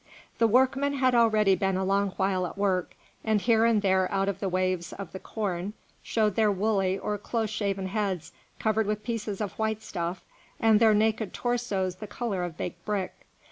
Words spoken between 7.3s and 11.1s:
shaven heads covered with pieces of white stuff, and their